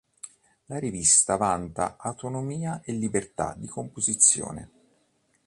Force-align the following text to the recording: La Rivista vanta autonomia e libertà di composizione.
La 0.65 0.79
Rivista 0.79 1.35
vanta 1.37 1.95
autonomia 1.99 2.81
e 2.83 2.91
libertà 2.91 3.53
di 3.55 3.67
composizione. 3.67 4.71